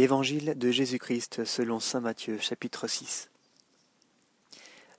[0.00, 3.28] Évangile de Jésus-Christ selon saint Matthieu chapitre 6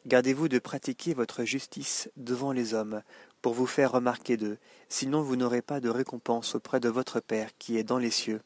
[0.06, 3.02] Gardez-vous de pratiquer votre justice devant les hommes
[3.42, 4.60] pour vous faire remarquer d'eux,
[4.90, 8.42] sinon vous n'aurez pas de récompense auprès de votre Père qui est dans les cieux.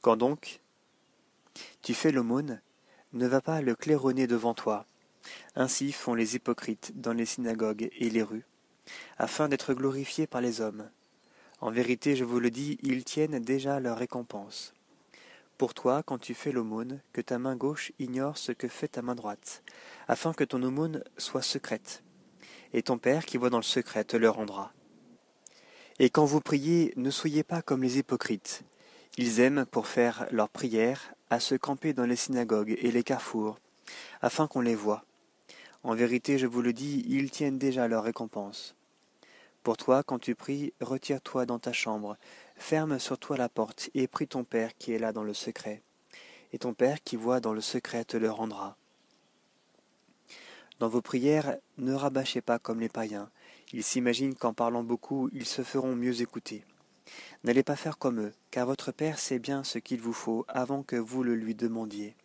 [0.00, 0.60] Quand donc
[1.82, 2.62] tu fais l'aumône,
[3.12, 4.86] ne va pas le claironner devant toi.
[5.54, 8.46] Ainsi font les hypocrites dans les synagogues et les rues,
[9.18, 10.88] afin d'être glorifiés par les hommes.
[11.60, 14.72] En vérité, je vous le dis, ils tiennent déjà leur récompense.
[15.58, 19.02] Pour toi, quand tu fais l'aumône, que ta main gauche ignore ce que fait ta
[19.02, 19.64] main droite,
[20.06, 22.04] afin que ton aumône soit secrète.
[22.72, 24.72] Et ton Père qui voit dans le secret te le rendra.
[25.98, 28.62] Et quand vous priez, ne soyez pas comme les hypocrites.
[29.16, 33.58] Ils aiment, pour faire leur prière, à se camper dans les synagogues et les carrefours,
[34.22, 35.04] afin qu'on les voie.
[35.82, 38.76] En vérité, je vous le dis, ils tiennent déjà leur récompense.
[39.68, 42.16] Pour toi, quand tu pries, retire-toi dans ta chambre,
[42.56, 45.82] ferme sur toi la porte, et prie ton Père qui est là dans le secret.
[46.54, 48.78] Et ton Père qui voit dans le secret te le rendra.
[50.78, 53.28] Dans vos prières, ne rabâchez pas comme les païens.
[53.74, 56.64] Ils s'imaginent qu'en parlant beaucoup, ils se feront mieux écouter.
[57.44, 60.82] N'allez pas faire comme eux, car votre Père sait bien ce qu'il vous faut avant
[60.82, 62.16] que vous le lui demandiez.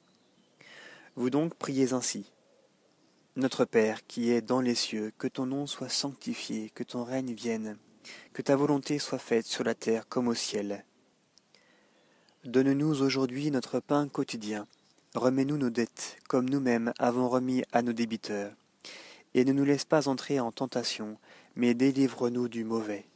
[1.17, 2.31] Vous donc priez ainsi.
[3.35, 7.33] Notre Père qui es dans les cieux, que ton nom soit sanctifié, que ton règne
[7.33, 7.79] vienne,
[8.31, 10.85] que ta volonté soit faite sur la terre comme au ciel.
[12.43, 14.67] Donne-nous aujourd'hui notre pain quotidien.
[15.15, 18.53] Remets-nous nos dettes, comme nous-mêmes avons remis à nos débiteurs.
[19.33, 21.17] Et ne nous laisse pas entrer en tentation,
[21.55, 23.07] mais délivre-nous du mauvais.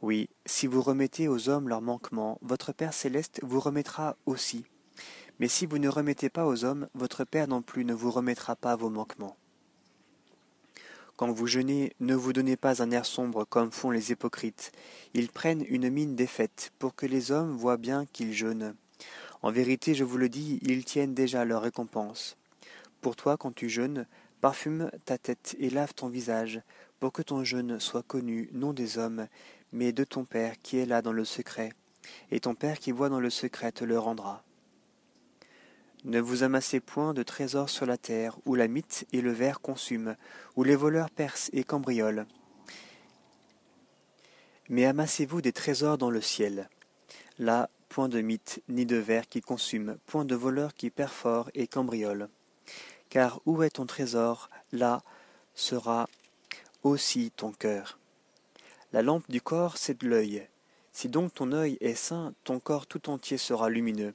[0.00, 4.64] Oui, si vous remettez aux hommes leurs manquements, votre Père céleste vous remettra aussi.
[5.40, 8.56] Mais si vous ne remettez pas aux hommes, votre Père non plus ne vous remettra
[8.56, 9.36] pas vos manquements.
[11.16, 14.70] Quand vous jeûnez, ne vous donnez pas un air sombre comme font les hypocrites.
[15.14, 18.74] Ils prennent une mine défaite pour que les hommes voient bien qu'ils jeûnent.
[19.42, 22.36] En vérité, je vous le dis, ils tiennent déjà leur récompense.
[23.00, 24.06] Pour toi, quand tu jeûnes,
[24.42, 26.60] parfume ta tête et lave ton visage,
[27.00, 29.26] pour que ton jeûne soit connu non des hommes,
[29.72, 31.72] mais de ton Père qui est là dans le secret,
[32.30, 34.42] et ton Père qui voit dans le secret te le rendra.
[36.04, 39.60] Ne vous amassez point de trésors sur la terre, où la mythe et le ver
[39.60, 40.16] consument,
[40.56, 42.26] où les voleurs percent et cambriolent.
[44.70, 46.70] Mais amassez-vous des trésors dans le ciel.
[47.38, 51.66] Là, point de mythe ni de ver qui consument, point de voleurs qui perforent et
[51.66, 52.28] cambriolent.
[53.10, 55.02] Car où est ton trésor, là
[55.54, 56.08] sera
[56.82, 57.98] aussi ton cœur.
[58.94, 60.48] La lampe du corps, c'est de l'œil.
[60.92, 64.12] Si donc ton œil est sain, ton corps tout entier sera lumineux.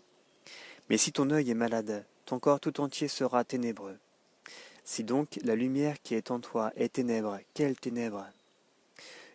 [0.90, 3.97] Mais si ton œil est malade, ton corps tout entier sera ténébreux.
[4.84, 8.28] Si donc la lumière qui est en toi est ténèbre, quelle ténèbre?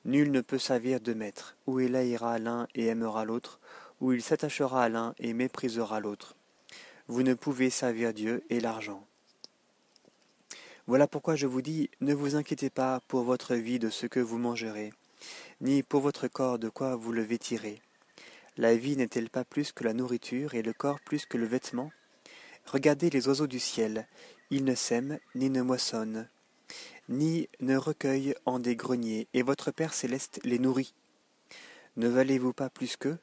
[0.05, 3.59] Nul ne peut servir de maître, ou il haïra l'un et aimera l'autre,
[4.01, 6.37] ou il s'attachera à l'un et méprisera l'autre.
[7.09, 9.05] Vous ne pouvez servir Dieu et l'argent.
[10.87, 14.21] Voilà pourquoi je vous dis, ne vous inquiétez pas pour votre vie de ce que
[14.21, 14.93] vous mangerez,
[15.61, 17.83] ni pour votre corps de quoi vous le vêtirez.
[18.61, 21.91] La vie n'est-elle pas plus que la nourriture et le corps plus que le vêtement?
[22.67, 24.07] Regardez les oiseaux du ciel,
[24.51, 26.29] ils ne sèment ni ne moissonnent,
[27.09, 30.93] ni ne recueillent en des greniers, et votre Père céleste les nourrit.
[31.97, 33.17] Ne valez-vous pas plus qu'eux?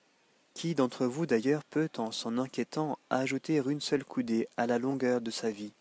[0.56, 5.22] Qui d'entre vous d'ailleurs peut, en s'en inquiétant, ajouter une seule coudée à la longueur
[5.22, 5.74] de sa vie?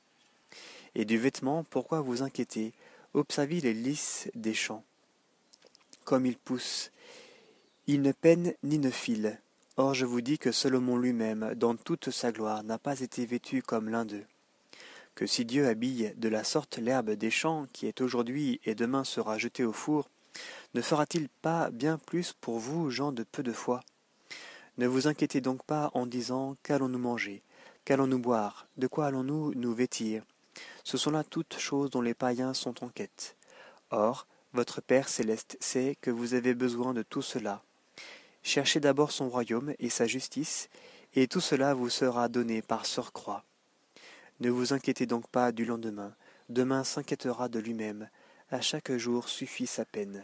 [0.95, 2.75] Et du vêtement, pourquoi vous inquiétez
[3.15, 4.85] Observez les lys des champs.
[6.05, 6.91] Comme ils poussent,
[7.87, 9.39] ils ne peinent ni ne filent.
[9.79, 13.63] Or je vous dis que Salomon lui-même, dans toute sa gloire, n'a pas été vêtu
[13.63, 14.25] comme l'un d'eux.
[15.15, 19.05] Que si Dieu habille de la sorte l'herbe des champs, qui est aujourd'hui et demain
[19.05, 20.09] sera jetée au four,
[20.75, 23.83] ne fera-t-il pas bien plus pour vous, gens de peu de foi?
[24.79, 27.43] Ne vous inquiétez donc pas en disant Qu'allons-nous manger?
[27.85, 28.67] Qu'allons-nous boire?
[28.79, 30.23] De quoi allons-nous nous vêtir?
[30.85, 33.37] Ce sont là toutes choses dont les païens sont en quête.
[33.91, 37.63] Or, votre Père céleste sait que vous avez besoin de tout cela.
[38.47, 40.69] Cherchez d'abord son royaume et sa justice,
[41.17, 43.43] et tout cela vous sera donné par surcroît.
[44.39, 46.15] Ne vous inquiétez donc pas du lendemain,
[46.49, 48.09] demain s'inquiétera de lui-même,
[48.53, 50.23] à chaque jour suffit sa peine.